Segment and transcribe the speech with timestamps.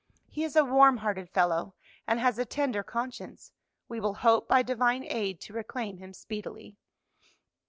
[0.31, 1.75] He is a warm hearted fellow,
[2.07, 3.51] and has a tender conscience.
[3.87, 6.75] We will hope by divine aid to reclaim him speedily."